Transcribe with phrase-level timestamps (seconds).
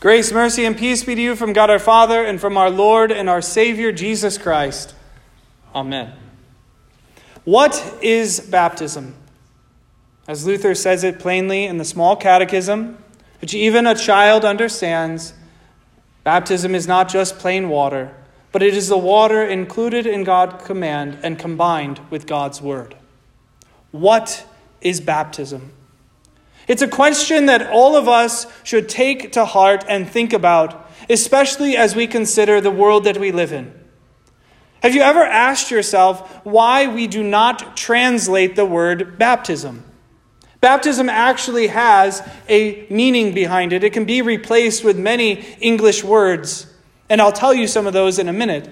[0.00, 3.12] Grace, mercy, and peace be to you from God our Father and from our Lord
[3.12, 4.94] and our Savior Jesus Christ.
[5.74, 6.14] Amen.
[7.44, 9.14] What is baptism?
[10.26, 12.96] As Luther says it plainly in the small catechism,
[13.42, 15.34] which even a child understands,
[16.24, 18.14] baptism is not just plain water,
[18.52, 22.96] but it is the water included in God's command and combined with God's word.
[23.90, 24.46] What
[24.80, 25.72] is baptism?
[26.68, 31.76] It's a question that all of us should take to heart and think about, especially
[31.76, 33.74] as we consider the world that we live in.
[34.82, 39.84] Have you ever asked yourself why we do not translate the word baptism?
[40.60, 43.82] Baptism actually has a meaning behind it.
[43.82, 46.66] It can be replaced with many English words,
[47.08, 48.70] and I'll tell you some of those in a minute.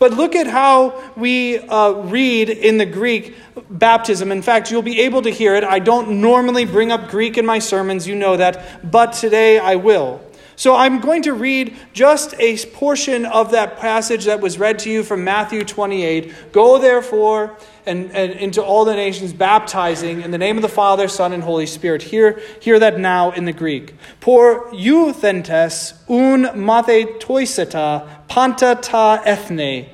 [0.00, 3.36] But look at how we uh, read in the Greek
[3.68, 4.32] baptism.
[4.32, 5.62] In fact, you'll be able to hear it.
[5.62, 9.76] I don't normally bring up Greek in my sermons, you know that, but today I
[9.76, 10.22] will.
[10.60, 14.90] So I'm going to read just a portion of that passage that was read to
[14.90, 16.52] you from Matthew 28.
[16.52, 21.08] Go therefore and, and into all the nations, baptizing in the name of the Father,
[21.08, 22.02] Son, and Holy Spirit.
[22.02, 23.94] Hear, hear that now in the Greek.
[24.20, 29.88] Por euthentes un mathe toiseta panta ta ethne,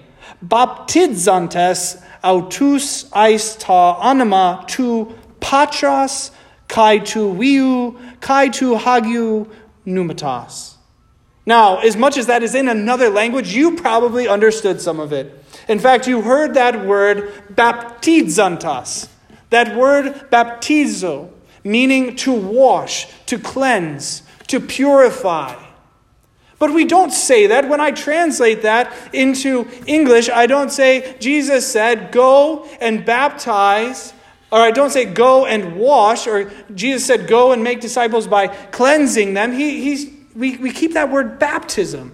[0.45, 6.31] baptizantes autus eis ta anima tu patras
[6.69, 9.48] kai tu viu kai tu hagiu
[9.87, 10.75] pneumatos.
[11.47, 15.45] Now, as much as that is in another language, you probably understood some of it.
[15.69, 19.09] In fact, you heard that word baptizantas,
[19.51, 21.31] that word baptizo,
[21.62, 25.55] meaning to wash, to cleanse, to purify.
[26.58, 27.68] But we don't say that.
[27.68, 34.14] When I translate that into English, I don't say, Jesus said, go and baptize
[34.50, 38.48] or I don't say go and wash, or Jesus said go and make disciples by
[38.48, 39.52] cleansing them.
[39.52, 42.12] He, he's, we, we keep that word baptism.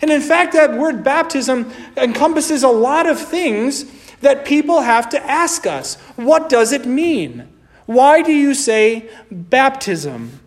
[0.00, 3.84] And in fact, that word baptism encompasses a lot of things
[4.20, 5.96] that people have to ask us.
[6.16, 7.48] What does it mean?
[7.86, 10.40] Why do you say baptism?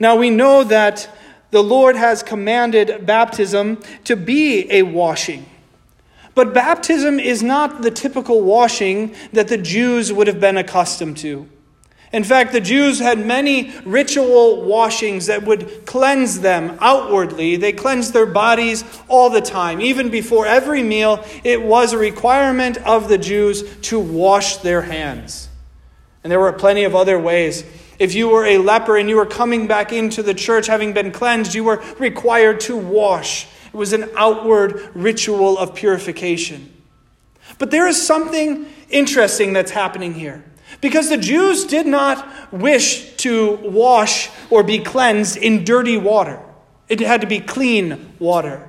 [0.00, 1.08] Now we know that
[1.54, 5.46] the Lord has commanded baptism to be a washing.
[6.34, 11.48] But baptism is not the typical washing that the Jews would have been accustomed to.
[12.12, 17.54] In fact, the Jews had many ritual washings that would cleanse them outwardly.
[17.54, 19.80] They cleansed their bodies all the time.
[19.80, 25.48] Even before every meal, it was a requirement of the Jews to wash their hands.
[26.24, 27.62] And there were plenty of other ways.
[27.98, 31.12] If you were a leper and you were coming back into the church having been
[31.12, 33.46] cleansed, you were required to wash.
[33.66, 36.72] It was an outward ritual of purification.
[37.58, 40.44] But there is something interesting that's happening here.
[40.80, 46.40] Because the Jews did not wish to wash or be cleansed in dirty water,
[46.88, 48.68] it had to be clean water.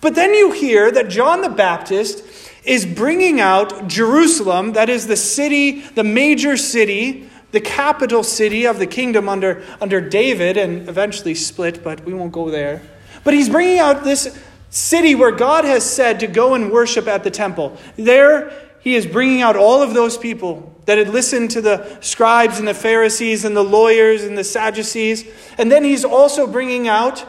[0.00, 2.24] But then you hear that John the Baptist
[2.64, 8.80] is bringing out Jerusalem, that is the city, the major city, the capital city of
[8.80, 12.82] the kingdom under, under David, and eventually split, but we won't go there.
[13.22, 14.36] But he's bringing out this
[14.70, 17.78] city where God has said to go and worship at the temple.
[17.94, 22.58] There, he is bringing out all of those people that had listened to the scribes
[22.58, 25.24] and the Pharisees and the lawyers and the Sadducees.
[25.56, 27.24] And then he's also bringing out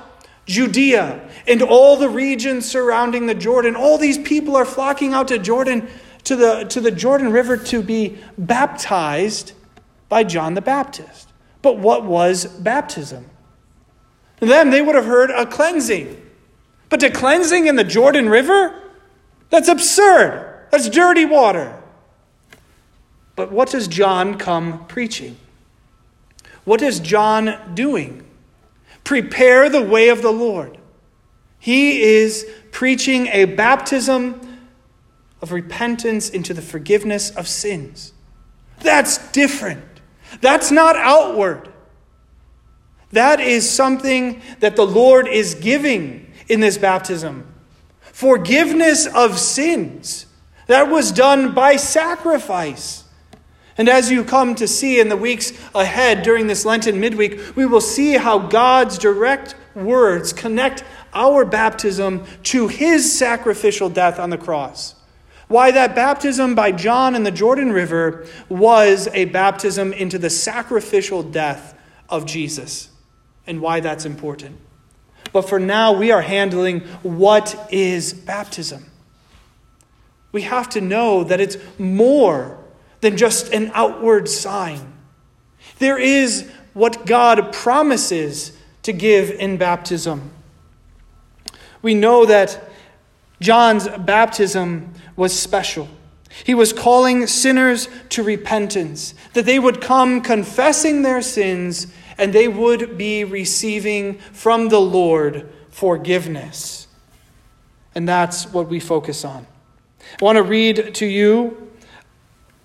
[0.47, 3.75] Judea and all the regions surrounding the Jordan.
[3.75, 5.88] All these people are flocking out to Jordan,
[6.24, 9.53] to the, to the Jordan River to be baptized
[10.16, 11.34] by John the Baptist.
[11.62, 13.30] But what was baptism?
[14.40, 16.26] To them, they would have heard a cleansing.
[16.88, 18.81] But to cleansing in the Jordan River?
[19.50, 20.68] That's absurd.
[20.72, 21.78] That's dirty water.
[23.36, 25.36] But what does John come preaching?
[26.64, 28.26] What is John doing?
[29.03, 30.78] Prepare the way of the Lord.
[31.59, 34.59] He is preaching a baptism
[35.42, 38.14] of repentance into the forgiveness of sins.
[38.80, 39.95] That's different.
[40.41, 41.69] That's not outward.
[43.12, 47.52] That is something that the Lord is giving in this baptism.
[47.99, 50.26] Forgiveness of sins.
[50.67, 53.03] That was done by sacrifice.
[53.78, 57.66] And as you come to see in the weeks ahead during this Lenten midweek, we
[57.66, 60.84] will see how God's direct words connect
[61.14, 64.96] our baptism to his sacrificial death on the cross.
[65.47, 71.22] Why that baptism by John in the Jordan River was a baptism into the sacrificial
[71.22, 71.78] death
[72.09, 72.90] of Jesus
[73.46, 74.58] and why that's important.
[75.32, 78.86] But for now, we are handling what is baptism.
[80.32, 82.58] We have to know that it's more
[83.02, 84.94] than just an outward sign.
[85.80, 90.32] There is what God promises to give in baptism.
[91.82, 92.70] We know that
[93.40, 95.88] John's baptism was special.
[96.44, 102.47] He was calling sinners to repentance, that they would come confessing their sins and they
[102.47, 106.88] would be receiving from the Lord forgiveness.
[107.94, 109.47] And that's what we focus on.
[110.22, 111.72] I want to read to you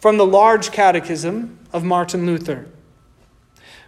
[0.01, 2.67] from the large catechism of Martin Luther.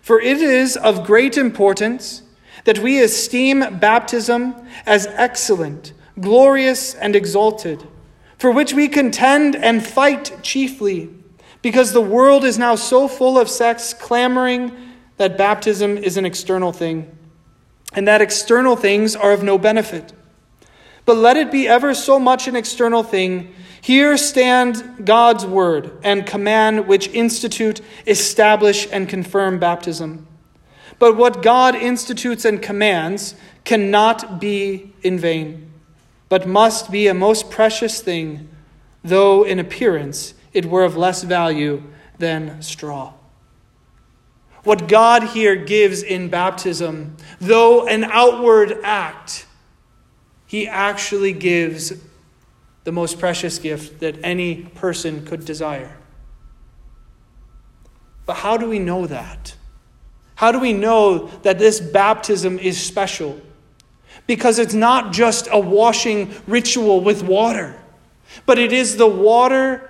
[0.00, 2.22] For it is of great importance
[2.64, 4.54] that we esteem baptism
[4.84, 7.86] as excellent, glorious, and exalted,
[8.42, 11.08] for which we contend and fight chiefly,
[11.62, 14.72] because the world is now so full of sects clamoring
[15.16, 17.16] that baptism is an external thing,
[17.92, 20.12] and that external things are of no benefit.
[21.04, 23.54] But let it be ever so much an external thing.
[23.80, 30.26] Here stand God's word and command which institute, establish, and confirm baptism.
[30.98, 35.71] But what God institutes and commands cannot be in vain,
[36.32, 38.48] but must be a most precious thing,
[39.04, 41.82] though in appearance it were of less value
[42.16, 43.12] than straw.
[44.64, 49.44] What God here gives in baptism, though an outward act,
[50.46, 51.92] He actually gives
[52.84, 55.98] the most precious gift that any person could desire.
[58.24, 59.54] But how do we know that?
[60.36, 63.38] How do we know that this baptism is special?
[64.26, 67.80] Because it's not just a washing ritual with water,
[68.46, 69.88] but it is the water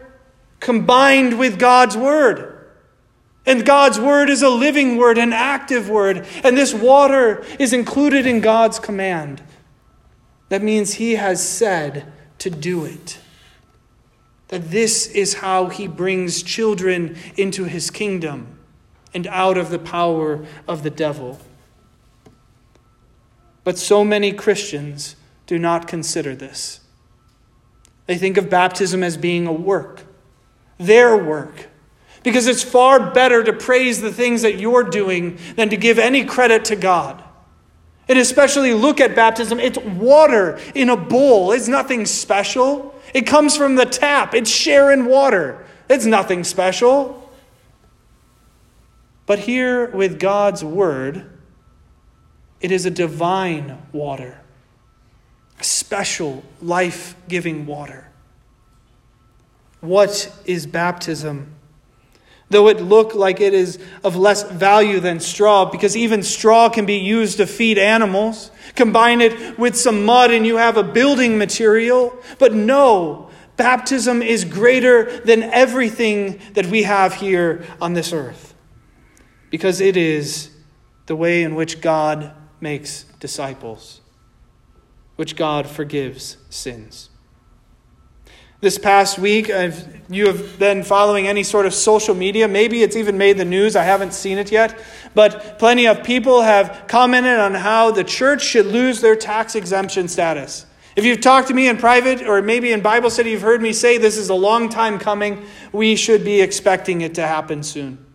[0.61, 2.49] combined with God's Word.
[3.45, 6.27] And God's Word is a living Word, an active Word.
[6.45, 9.43] And this water is included in God's command.
[10.49, 13.19] That means He has said to do it.
[14.49, 18.59] That this is how He brings children into His kingdom
[19.13, 21.41] and out of the power of the devil.
[23.65, 25.17] But so many Christians
[25.47, 26.81] do not consider this.
[28.07, 30.05] They think of baptism as being a work,
[30.79, 31.69] their work,
[32.23, 36.25] because it's far better to praise the things that you're doing than to give any
[36.25, 37.23] credit to God.
[38.09, 42.95] And especially look at baptism, it's water in a bowl, it's nothing special.
[43.15, 47.31] It comes from the tap, it's sharing water, it's nothing special.
[49.27, 51.32] But here with God's word,
[52.63, 54.41] it is a divine water,
[55.59, 58.09] a special, life giving water.
[59.81, 61.55] What is baptism?
[62.51, 66.87] Though it look like it is of less value than straw, because even straw can
[66.87, 68.53] be used to feed animals.
[68.77, 72.17] Combine it with some mud and you have a building material.
[72.39, 78.55] But no, baptism is greater than everything that we have here on this earth
[79.51, 80.51] because it is
[81.07, 82.33] the way in which God
[82.63, 84.01] makes disciples,
[85.17, 87.11] which God forgives sins.
[88.61, 92.47] This past week, I've, you have been following any sort of social media.
[92.47, 93.75] Maybe it's even made the news.
[93.75, 94.81] I haven't seen it yet.
[95.17, 100.07] But plenty of people have commented on how the church should lose their tax exemption
[100.07, 100.65] status.
[100.95, 103.73] If you've talked to me in private or maybe in Bible study, you've heard me
[103.73, 105.45] say this is a long time coming.
[105.73, 108.12] We should be expecting it to happen soon.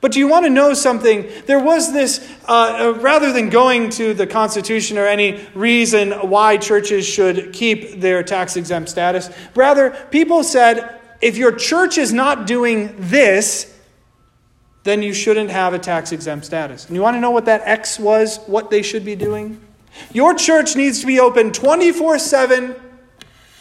[0.00, 1.28] But do you want to know something?
[1.46, 6.58] There was this, uh, uh, rather than going to the Constitution or any reason why
[6.58, 12.46] churches should keep their tax exempt status, rather, people said if your church is not
[12.46, 13.74] doing this,
[14.84, 16.86] then you shouldn't have a tax exempt status.
[16.86, 19.60] And you want to know what that X was, what they should be doing?
[20.12, 22.76] Your church needs to be open 24 7,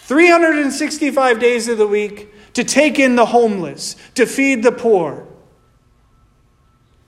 [0.01, 5.27] 365 days of the week to take in the homeless, to feed the poor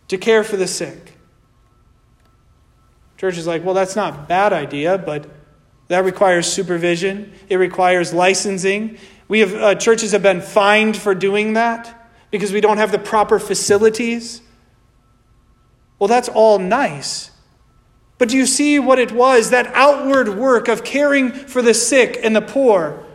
[0.07, 1.13] to care for the sick.
[3.17, 5.27] Church is like, well, that's not a bad idea, but
[5.87, 7.33] that requires supervision.
[7.49, 8.97] It requires licensing.
[9.27, 12.99] We have uh, churches have been fined for doing that because we don't have the
[12.99, 14.41] proper facilities.
[15.97, 17.31] Well, that's all nice.
[18.17, 19.49] But do you see what it was?
[19.49, 23.05] That outward work of caring for the sick and the poor,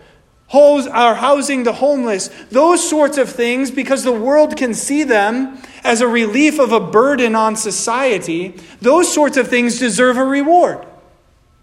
[0.54, 6.00] are housing the homeless, those sorts of things, because the world can see them as
[6.00, 10.86] a relief of a burden on society, those sorts of things deserve a reward.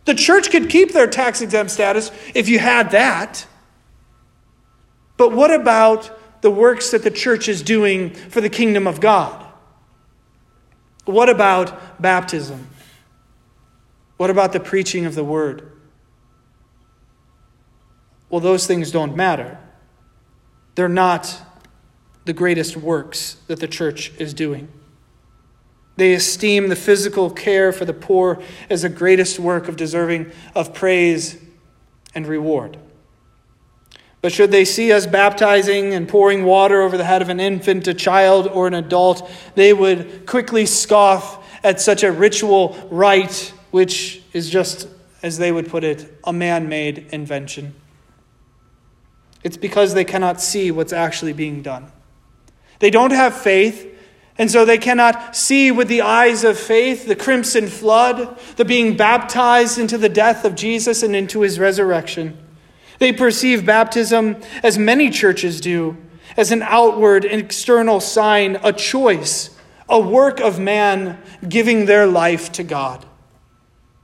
[0.06, 3.46] The church could keep their tax exempt status if you had that.
[5.18, 9.46] But what about the works that the church is doing for the kingdom of God?
[11.06, 12.70] What about baptism?
[14.18, 15.79] What about the preaching of the word?
[18.30, 19.58] Well, those things don't matter.
[20.76, 21.42] They're not
[22.26, 24.68] the greatest works that the church is doing.
[25.96, 30.74] They esteem the physical care for the poor as the greatest work of deserving of
[30.74, 31.38] praise
[32.16, 32.78] and reward.
[34.22, 37.88] But should they see us baptizing and pouring water over the head of an infant,
[37.88, 44.22] a child, or an adult, they would quickly scoff at such a ritual rite, which
[44.34, 44.88] is just,
[45.24, 47.74] as they would put it, a man made invention.
[49.44, 51.92] It's because they cannot see what's actually being done.
[52.80, 53.88] They don't have faith,
[54.38, 58.96] and so they cannot see with the eyes of faith the crimson flood, the being
[58.96, 62.38] baptized into the death of Jesus and into his resurrection.
[63.00, 65.98] They perceive baptism, as many churches do,
[66.38, 72.52] as an outward and external sign, a choice, a work of man giving their life
[72.54, 73.06] to God.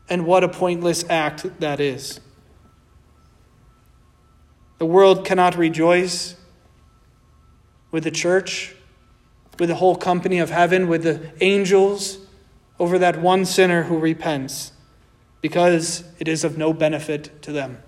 [0.10, 2.20] And what a pointless act that is.
[4.78, 6.36] The world cannot rejoice
[7.92, 8.76] with the church
[9.60, 12.20] with the whole company of heaven, with the angels,
[12.80, 14.72] over that one sinner who repents,
[15.42, 17.82] because it is of no benefit to them.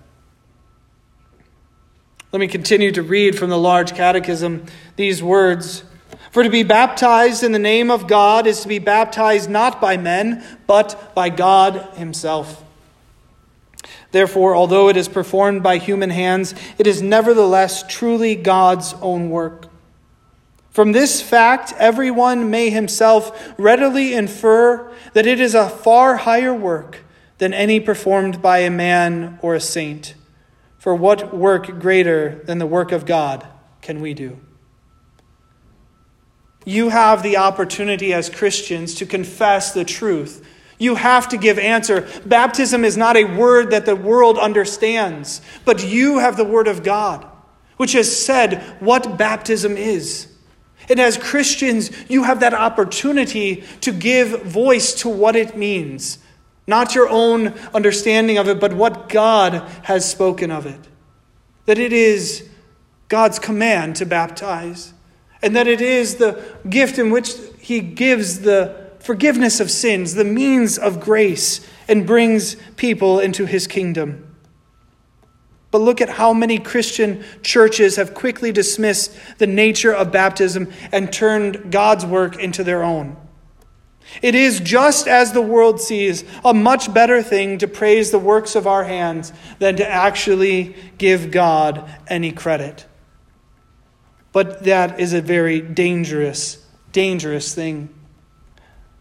[2.32, 4.66] Let me continue to read from the large catechism
[4.96, 5.84] these words.
[6.30, 9.96] For to be baptized in the name of God is to be baptized not by
[9.96, 12.64] men, but by God Himself.
[14.10, 19.66] Therefore, although it is performed by human hands, it is nevertheless truly God's own work.
[20.70, 26.98] From this fact, everyone may himself readily infer that it is a far higher work
[27.38, 30.14] than any performed by a man or a saint.
[30.78, 33.46] For what work greater than the work of God
[33.82, 34.38] can we do?
[36.64, 40.46] You have the opportunity as Christians to confess the truth.
[40.78, 42.08] You have to give answer.
[42.24, 46.84] Baptism is not a word that the world understands, but you have the word of
[46.84, 47.26] God,
[47.76, 50.28] which has said what baptism is.
[50.88, 56.18] And as Christians, you have that opportunity to give voice to what it means.
[56.66, 60.80] Not your own understanding of it, but what God has spoken of it.
[61.66, 62.48] That it is
[63.08, 64.92] God's command to baptize,
[65.42, 70.24] and that it is the gift in which He gives the forgiveness of sins, the
[70.24, 74.24] means of grace, and brings people into His kingdom.
[75.70, 81.12] But look at how many Christian churches have quickly dismissed the nature of baptism and
[81.12, 83.16] turned God's work into their own.
[84.22, 88.54] It is just as the world sees a much better thing to praise the works
[88.56, 92.86] of our hands than to actually give God any credit.
[94.32, 97.94] But that is a very dangerous, dangerous thing.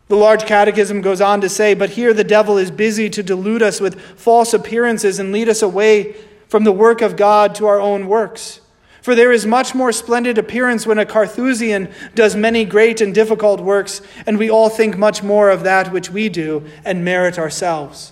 [0.08, 3.62] The large catechism goes on to say, But here the devil is busy to delude
[3.62, 6.16] us with false appearances and lead us away
[6.48, 8.62] from the work of God to our own works.
[9.02, 13.62] For there is much more splendid appearance when a Carthusian does many great and difficult
[13.62, 18.12] works, and we all think much more of that which we do and merit ourselves.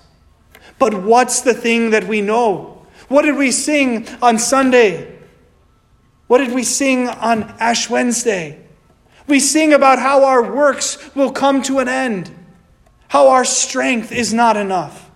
[0.80, 2.86] But what's the thing that we know?
[3.08, 5.20] What did we sing on Sunday?
[6.28, 8.65] What did we sing on Ash Wednesday?
[9.28, 12.32] We sing about how our works will come to an end,
[13.08, 15.10] how our strength is not enough.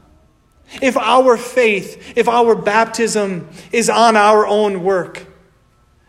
[0.82, 5.26] If our faith, if our baptism is on our own work,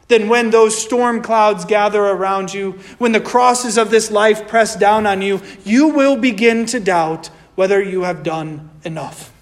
[0.09, 4.77] then when those storm clouds gather around you, when the crosses of this life press
[4.77, 9.33] down on you, you will begin to doubt whether you have done enough.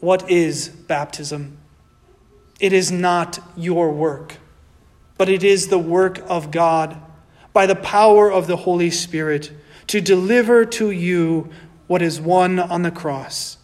[0.00, 1.58] What is baptism?
[2.58, 4.36] It is not your work,
[5.16, 7.00] but it is the work of God
[7.52, 9.52] by the power of the Holy Spirit
[9.86, 11.50] to deliver to you
[11.86, 13.58] what is won on the cross.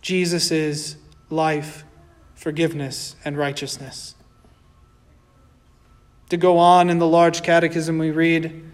[0.00, 0.96] Jesus
[1.30, 1.84] life,
[2.34, 4.14] forgiveness, and righteousness.
[6.30, 8.64] To go on in the large catechism, we read,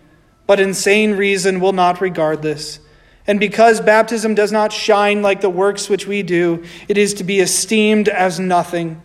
[0.46, 2.80] But insane reason will not regard this.
[3.26, 7.24] And because baptism does not shine like the works which we do, it is to
[7.24, 9.02] be esteemed as nothing.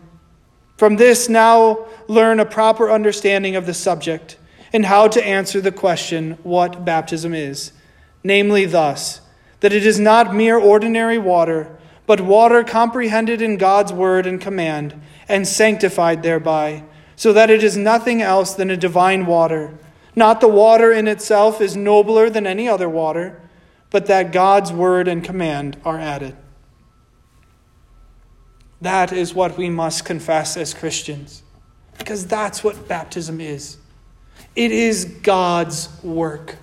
[0.78, 4.38] From this, now learn a proper understanding of the subject
[4.74, 7.72] and how to answer the question what baptism is.
[8.24, 9.22] Namely, thus
[9.62, 15.02] that it is not mere ordinary water, but water comprehended in God's word and command,
[15.28, 16.84] and sanctified thereby,
[17.16, 19.74] so that it is nothing else than a divine water.
[20.16, 23.42] Not the water in itself is nobler than any other water,
[23.90, 26.36] but that God's word and command are added.
[28.86, 31.42] That is what we must confess as Christians,
[31.98, 33.78] because that's what baptism is.
[34.56, 36.58] It is God's work.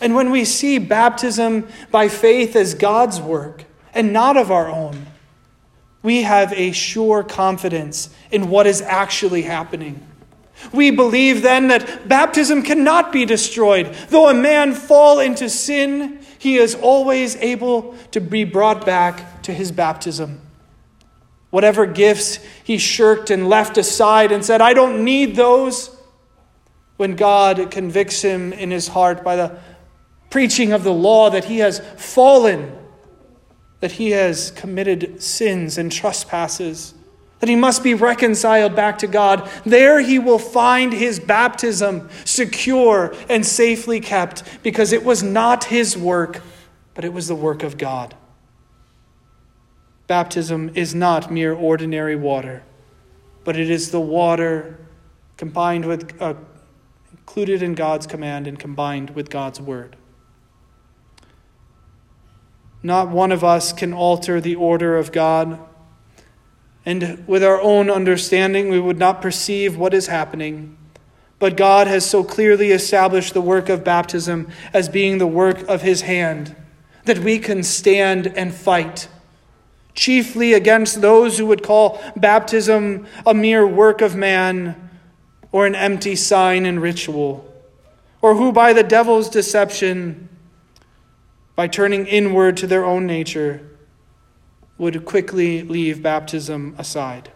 [0.00, 5.06] And when we see baptism by faith as God's work and not of our own,
[6.02, 10.04] we have a sure confidence in what is actually happening.
[10.72, 13.94] We believe then that baptism cannot be destroyed.
[14.08, 19.52] Though a man fall into sin, he is always able to be brought back to
[19.54, 20.40] his baptism.
[21.56, 25.88] Whatever gifts he shirked and left aside and said, I don't need those,
[26.98, 29.58] when God convicts him in his heart by the
[30.28, 32.76] preaching of the law that he has fallen,
[33.80, 36.92] that he has committed sins and trespasses
[37.38, 39.48] that he must be reconciled back to God.
[39.64, 45.96] There he will find his baptism secure and safely kept because it was not his
[45.96, 46.42] work,
[46.92, 48.14] but it was the work of God.
[50.06, 52.62] Baptism is not mere ordinary water,
[53.44, 54.78] but it is the water
[55.36, 56.34] combined with, uh,
[57.12, 59.96] included in God's command and combined with God's word.
[62.82, 65.58] Not one of us can alter the order of God
[66.86, 70.78] and with our own understanding, we would not perceive what is happening.
[71.40, 75.82] But God has so clearly established the work of baptism as being the work of
[75.82, 76.54] His hand
[77.04, 79.08] that we can stand and fight,
[79.96, 84.90] chiefly against those who would call baptism a mere work of man
[85.50, 87.50] or an empty sign and ritual,
[88.20, 90.28] or who by the devil's deception,
[91.56, 93.66] by turning inward to their own nature,
[94.76, 97.32] would quickly leave baptism aside.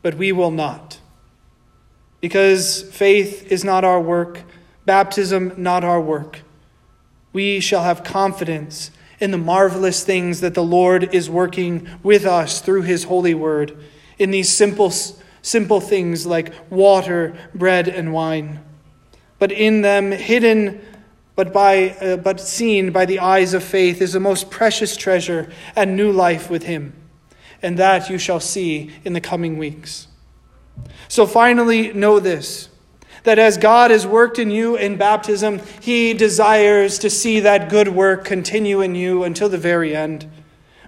[0.00, 1.00] But we will not.
[2.20, 4.42] Because faith is not our work,
[4.86, 6.42] baptism not our work.
[7.32, 12.60] We shall have confidence in the marvelous things that the Lord is working with us
[12.60, 13.76] through his holy word,
[14.18, 14.92] in these simple,
[15.42, 18.60] simple things like water, bread, and wine.
[19.38, 20.80] But in them, hidden
[21.38, 25.48] but, by, uh, but seen by the eyes of faith is the most precious treasure
[25.76, 26.94] and new life with Him.
[27.62, 30.08] And that you shall see in the coming weeks.
[31.06, 32.68] So finally, know this
[33.28, 37.88] that as God has worked in you in baptism, He desires to see that good
[37.88, 40.28] work continue in you until the very end,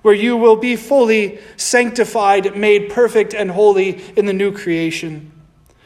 [0.03, 5.31] where you will be fully sanctified, made perfect and holy in the new creation.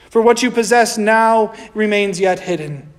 [0.08, 2.94] For what you possess now remains yet hidden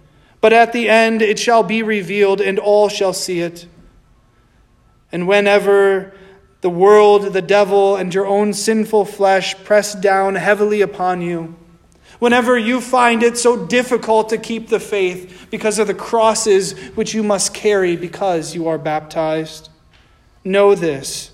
[0.45, 3.65] but at the end it shall be revealed, and all shall see it.
[5.11, 6.13] And whenever
[6.61, 11.55] the world, the devil, and your own sinful flesh press down heavily upon you,
[12.19, 17.13] whenever you find it so difficult to keep the faith because of the crosses which
[17.13, 19.69] you must carry because you are baptized,
[20.43, 21.31] know this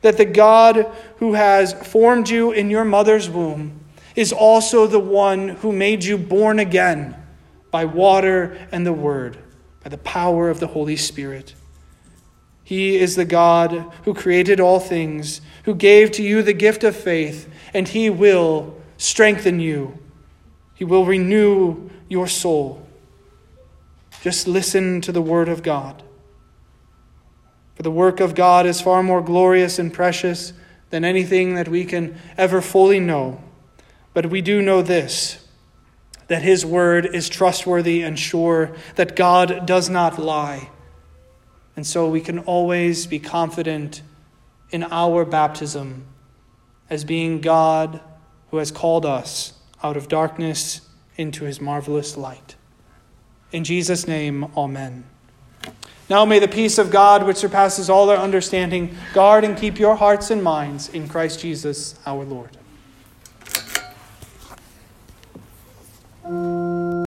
[0.00, 0.86] that the God
[1.16, 3.80] who has formed you in your mother's womb
[4.14, 7.16] is also the one who made you born again
[7.70, 9.38] by water and the word,
[9.82, 11.54] by the power of the Holy Spirit.
[12.64, 16.94] He is the God who created all things, who gave to you the gift of
[16.94, 19.98] faith, and He will strengthen you.
[20.78, 22.86] He will renew your soul.
[24.22, 26.04] Just listen to the Word of God.
[27.74, 30.52] For the work of God is far more glorious and precious
[30.90, 33.42] than anything that we can ever fully know.
[34.14, 35.44] But we do know this
[36.28, 40.70] that his word is trustworthy and sure, that God does not lie.
[41.74, 44.02] And so we can always be confident
[44.70, 46.06] in our baptism
[46.88, 48.00] as being God
[48.50, 50.82] who has called us out of darkness
[51.16, 52.56] into his marvelous light.
[53.52, 55.04] In Jesus' name, amen.
[56.10, 59.96] Now may the peace of God, which surpasses all our understanding, guard and keep your
[59.96, 62.56] hearts and minds in Christ Jesus our Lord.